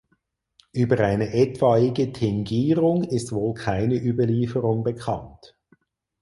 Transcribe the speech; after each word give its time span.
Über 0.73 0.99
eine 1.01 1.31
etwaige 1.31 2.11
Tingierung 2.11 3.03
ist 3.03 3.33
wohl 3.33 3.53
keine 3.53 3.93
Überlieferung 3.97 4.83
bekannt. 4.83 5.55